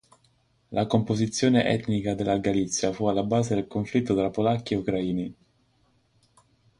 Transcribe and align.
La 0.69 0.87
composizione 0.87 1.63
etnica 1.69 2.15
della 2.15 2.39
Galizia 2.39 2.91
fu 2.91 3.05
alla 3.05 3.21
base 3.21 3.53
del 3.53 3.67
conflitto 3.67 4.15
tra 4.15 4.31
polacchi 4.31 4.73
e 4.73 4.77
ucraini. 4.77 5.35